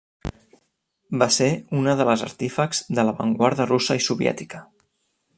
Va 1.23 1.27
ser 1.35 1.49
una 1.81 1.93
de 1.99 2.07
les 2.09 2.23
artífexs 2.27 2.81
de 2.99 3.05
l'avantguarda 3.09 3.67
russa 3.73 3.99
i 4.01 4.05
soviètica. 4.07 4.63